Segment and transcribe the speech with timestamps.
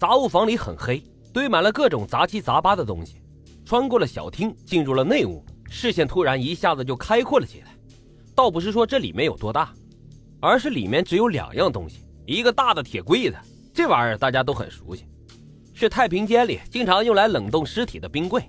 [0.00, 3.20] 杂物房里很黑，堆满了各种杂七杂八的东西。
[3.66, 7.76] 穿过了小厅，进入了内屋，视线突然一下子就开阔了起来。
[8.34, 9.74] 倒不是说这里面有多大，
[10.40, 13.36] 而是里面只有两样东西：一个大的铁柜子，
[13.74, 15.04] 这玩意儿大家都很熟悉，
[15.74, 18.40] 是太平间里经常用来冷冻尸体的冰柜；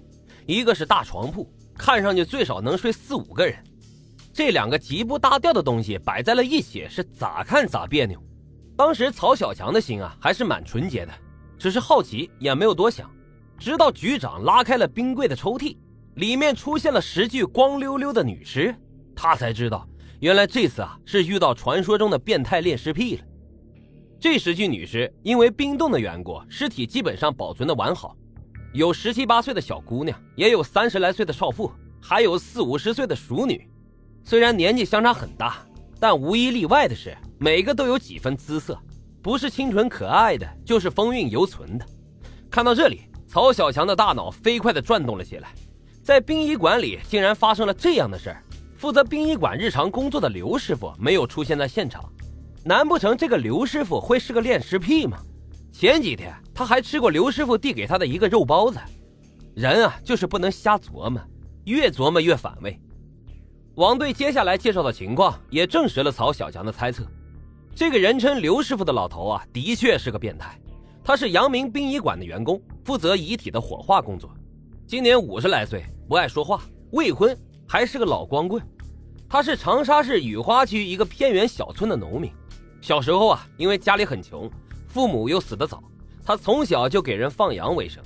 [0.46, 1.46] 一个是大床铺，
[1.78, 3.62] 看上去最少能睡四五个人。
[4.34, 8.18] 这两个极不搭调的东西摆在了一起，是咋看咋别扭。
[8.78, 11.12] 当时曹小强的心啊，还是蛮纯洁的，
[11.62, 13.08] 只是好奇，也没有多想。
[13.60, 15.78] 直到局长拉开了冰柜的抽屉，
[16.16, 18.76] 里面出现了十具光溜溜的女尸，
[19.16, 19.88] 他才知道，
[20.22, 23.24] 原来这次啊是遇到传说中的变态恋尸癖了。
[24.20, 28.18] 这十具女尸因为冰冻的缘故，尸体基本上保存的完好，
[28.74, 31.72] 有十七八岁的小姑娘，也有三十来岁的少妇，
[32.02, 33.70] 还有四五十岁的熟女。
[34.24, 35.64] 虽然年纪相差很大，
[36.00, 38.76] 但无一例外的是，每个都有几分姿色，
[39.22, 41.86] 不是清纯可爱的，就是风韵犹存的。
[42.50, 43.02] 看到这里。
[43.28, 45.54] 曹小强的大脑飞快地转动了起来，
[46.04, 48.44] 在殡仪馆里竟然发生了这样的事儿。
[48.76, 52.04] 负责殡仪馆日常工作的刘师傅没有出现在现场，
[52.62, 55.18] 难不成这个刘师傅会是个恋尸癖吗？
[55.72, 58.78] 前几天他还吃过刘师傅递给他的一个肉包子。
[59.56, 61.22] 人啊，就是不能瞎琢磨，
[61.64, 62.78] 越琢磨越反胃。
[63.76, 67.08] 王队接下来介绍的情况也证实了曹小强的猜测，
[67.74, 70.60] 这个人称刘师傅的老头啊，的确是个变态。
[71.04, 74.30] 他是阳明殡仪馆的员工，负责遗体的火化工作。
[74.86, 76.62] 今年五十来岁，不爱说话，
[76.92, 77.36] 未婚，
[77.68, 78.62] 还是个老光棍。
[79.28, 82.32] 他是长沙市雨花区一个偏远小村的农民。
[82.82, 84.50] 小时候啊，因为家里很穷，
[84.88, 85.82] 父母又死得早，
[86.24, 88.04] 他从小就给人放羊为生。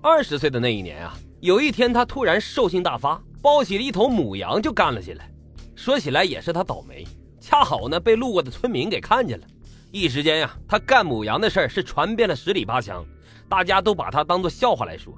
[0.00, 5.30] 二十岁的那一年啊，有一天他突然兽性大发，抱起了一头母羊就干了起来。
[5.74, 7.06] 说起来也是他倒霉，
[7.46, 9.46] 恰好呢被路过的村民给看见了。
[9.92, 13.06] 一时间呀，他干母羊的事儿是传遍了十里八乡，
[13.48, 15.16] 大家都把他当做笑话来说。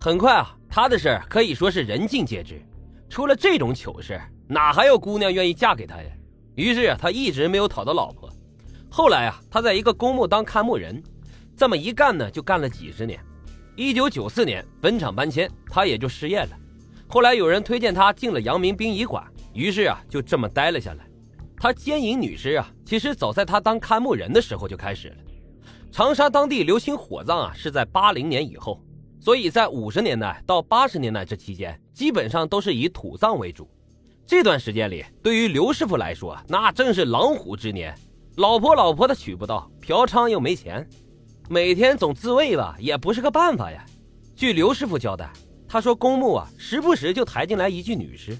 [0.00, 2.60] 很快啊，他的事儿可以说是人尽皆知。
[3.08, 6.10] 出了这种糗事，哪还有姑娘愿意嫁给他呀？
[6.56, 8.28] 于是啊，他一直没有讨到老婆。
[8.90, 11.00] 后来啊，他在一个公墓当看墓人，
[11.56, 13.20] 这么一干呢，就干了几十年。
[13.76, 16.50] 一九九四年坟场搬迁，他也就失业了。
[17.06, 21.09] 后来有人推荐他进了阳明殡仪馆，于是啊，就这么待了下来。
[21.62, 25.16] 他奸淫女尸啊，其实早在他当看墓人的时候就开始了。
[25.92, 28.82] 长沙当地流行火葬啊，是在八零年以后，
[29.20, 33.68] 所以在五十年代到八十年代这期间，基本上都是以土葬为主。
[34.26, 37.94] 这段时间里，对于刘师傅来说，那正是狼虎之年，
[38.36, 40.88] 老婆老婆的娶不到，嫖娼又没钱，
[41.50, 43.84] 每天总自慰吧，也不是个办法呀。
[44.34, 45.30] 据刘师傅交代，
[45.68, 48.34] 他说公墓啊，时不时就抬进来一具女尸。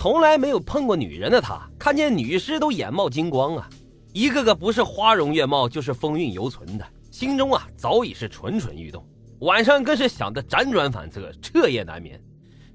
[0.00, 3.68] 从来没有碰过女人的他，看见女尸都眼冒金光啊，
[4.12, 9.04] 一个个不是花容月貌，就是风韵犹存的，心中啊早已是蠢蠢欲动，
[9.40, 12.16] 晚上更是想得辗转反侧，彻夜难眠。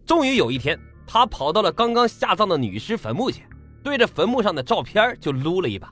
[0.05, 3.47] 终于有一天，他跑到了刚刚下葬的女尸坟墓前，
[3.81, 5.89] 对着坟墓上的照片就撸了一把。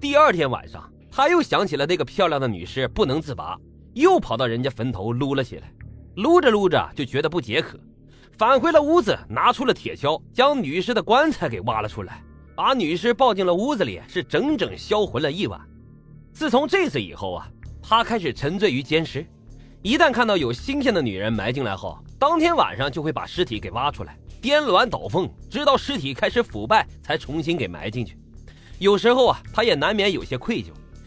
[0.00, 3.56] 第二天晚上，他又想起了那个漂亮的女尸，不能自拔，
[3.94, 5.72] 又跑到人家坟头撸了起来，
[6.16, 7.78] 撸着撸着就觉得不解渴。
[8.38, 12.22] 返回了屋子，拿出了铁锹，将女尸的棺材给挖了出来，
[12.54, 15.58] 把女尸抱进了屋子里，是整整销魂了一晚。
[16.34, 17.48] 自从这次以后啊，
[17.82, 19.26] 他开始沉醉于奸尸，
[19.80, 28.18] 一旦看到有新鲜的女人埋进来后，当天晚上就会把尸体给挖出来，颠鸾倒凤，直到尸体开始腐败，才重新给埋进去。
[28.78, 30.66] 有时候啊，他也难免有些愧疚，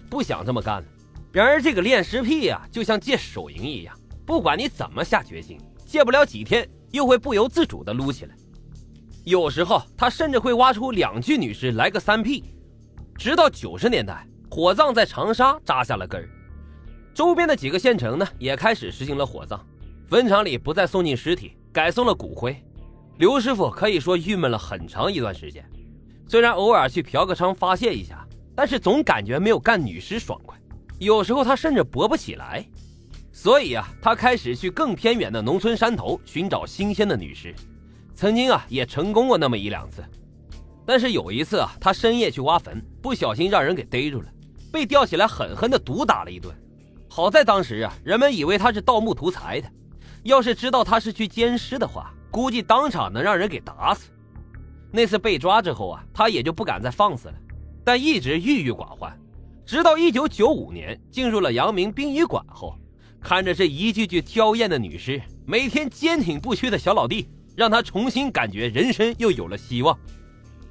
[0.09, 0.88] 不想这么干了。
[1.31, 6.67] 然而这个恋尸癖呀，就像戒手淫一样，不管你怎么下决心，戒不了几天。
[6.91, 8.35] 又会不由自主地撸起来，
[9.23, 12.44] 有时候他甚至会挖出两具女尸来个三 P。
[13.16, 16.29] 直到九十年代，火葬在长沙扎下了根儿，
[17.13, 19.59] 周边的几个县城呢也开始实行了火葬，
[20.07, 22.55] 坟场里不再送进尸体，改送了骨灰。
[23.17, 25.63] 刘师傅可以说郁闷了很长一段时间，
[26.28, 30.57] 虽然偶尔去嫖个娼发泄一下，但是总感觉没有干女尸爽快，
[30.97, 32.66] 有时候他甚至勃不起来。
[33.41, 37.56] 所以啊，他开始去更偏远的农村山头寻找新鲜的女尸，
[38.14, 40.03] 曾经啊也成功过那么一两次，
[40.86, 44.28] 但是有一次啊，他深夜去挖坟，不小心让人给逮住了，
[44.74, 46.53] 被吊起来狠狠的毒打了一顿。
[47.08, 49.72] 好在当时啊，人们以为他是盗墓图财的，
[50.24, 54.09] 要是知道他是去奸尸的话，估计当场能让人给打死。
[54.91, 57.36] 那次被抓之后啊，他也就不敢再放肆了，
[57.86, 59.18] 但一直郁郁寡欢，
[59.66, 62.76] 直到一九九五年进入了阳明殡仪馆后。
[63.21, 69.97] 看着这一具具娇艳的女尸，每天坚挺不屈的小老弟，让他重新感觉人生又有了希望。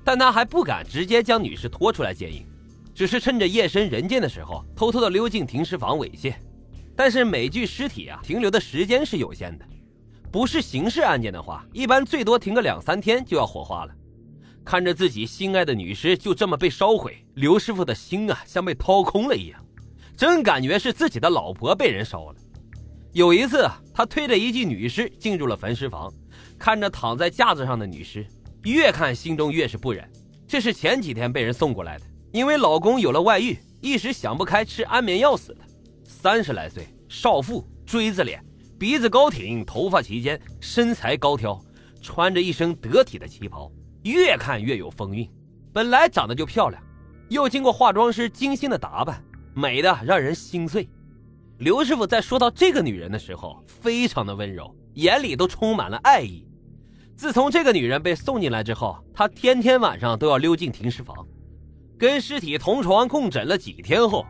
[0.02, 2.46] 但他还不敢直接将女尸拖出来奸淫，
[2.94, 6.34] 只是趁着夜深人静的时候，偷偷的溜进停尸房猥亵。
[6.96, 9.64] 但是每具尸体啊停留的时间是有限的，
[10.32, 13.94] 不是刑事案件的话，一般最多停个两三天就要火化了。
[14.64, 19.64] 看着自己心爱的女尸就这么被烧毁，刘师傅的心啊像被掏空了一样，
[20.18, 22.34] 真感觉是自己的老婆被人烧了。
[23.12, 26.12] 有一次，他推着一具女尸进入了焚尸房，
[26.58, 28.26] 看着躺在架子上的女尸，
[28.64, 30.10] 越看心中越是不忍。
[30.48, 35.60] 这是前几天被人送过来的，因为老公有了外遇，一时想不开吃安眠药死的。
[36.04, 38.44] 三十来岁，少妇，锥子脸，
[38.76, 41.56] 鼻子高挺，头发齐肩，身材高挑，
[42.02, 43.70] 穿着一身得体的旗袍。
[44.02, 45.30] 越看越有风韵，
[45.72, 46.82] 本来长得就漂亮，
[47.28, 49.22] 又经过化妆师精心的打扮，
[49.58, 50.88] 美的让人心碎。
[51.58, 56.46] 刘师傅在说到这个女人的时候，非常的温柔，眼里都充满了爱意。
[57.16, 61.26] 自从这个女人被送进来之后，他天天晚上都要溜进停尸房，
[61.98, 64.24] 跟尸体同床共枕了几天后，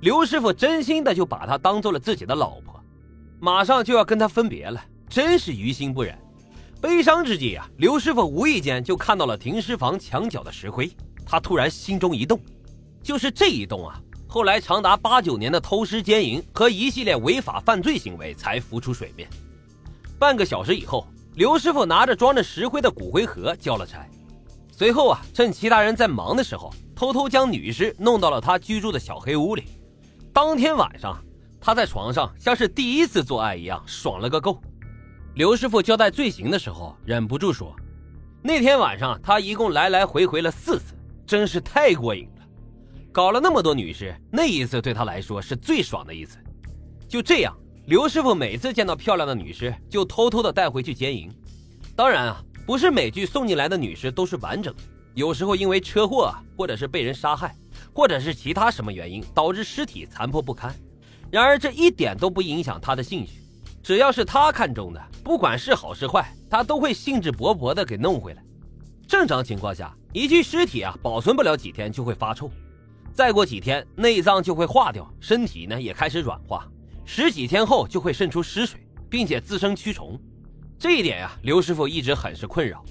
[0.00, 2.82] 刘师傅真心的就把她当做了自己的老婆，
[3.38, 6.18] 马上就要跟她分别了，真是于心不忍。
[6.80, 10.90] 悲伤之际啊，刘师傅无意间就看到了停尸房墙角的石灰，
[11.24, 12.40] 他突然心中一动，
[13.00, 14.02] 就是这一动啊，
[14.32, 19.28] 后来长达八九年的偷尸奸淫和一系列违法犯罪行为才浮出水面。
[20.18, 24.08] 半个小时以后，刘师傅拿着装着石灰的骨灰盒交了差，
[24.70, 29.64] 随后啊，趁其他人在忙的时候，偷偷将女尸弄到了他居住的小黑屋里。
[30.32, 31.22] 当天晚上，
[31.60, 34.58] 他在床上像是第一次做爱一样，爽了个够。
[35.34, 37.76] 刘师傅交代罪行的时候，忍不住说
[38.40, 40.94] ：“那天晚上他一共来来回回了四次，
[41.26, 42.26] 真是太过瘾。
[43.12, 46.38] 搞了那么多女士，那一次对他来说是最爽的一次。
[47.06, 47.54] 就这样，
[47.86, 51.30] 刘师傅每次见到漂亮的女士，就偷偷的带回去奸淫。
[51.94, 54.82] 当然啊，不是每具送进来的女士都是完整的，
[55.12, 57.54] 有时候因为车祸，或者是被人杀害，
[57.92, 60.74] 或者是其他什么原因导致尸体残破不堪。
[61.30, 63.42] 然而这一点都不影响他的兴趣。”
[63.82, 68.42] 只要是他看中的，不管是好是坏，他都会兴致勃勃的给弄回来。
[69.08, 72.48] 正常情况下，一具尸体啊，保存不了几天就会发臭，
[73.14, 76.66] 再过几天内脏就会化掉，身体呢也开始软化，
[77.04, 78.80] 十几天后就会渗出尸水，
[79.10, 80.18] 并且滋生蛆虫。
[80.78, 82.82] 这一点呀，刘师傅一直很是困扰。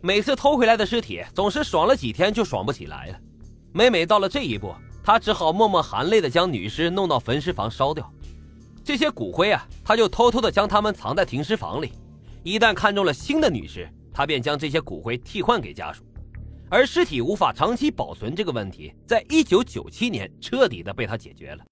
[0.00, 3.18] 每次偷回来的尸体总是爽了几天就爽不起来了，
[3.72, 8.12] 每每到了这一步，他只好默默含泪的将女尸弄到焚尸房烧掉。
[8.84, 11.92] 这些骨灰啊，他就偷偷的将它们藏在停尸房里。
[12.42, 16.02] 一旦看中了新的女尸，他便将这些骨灰替换给家属。
[16.72, 21.62] 而尸体无法长期保存这个问题，在一九九七年彻底的被他解决了。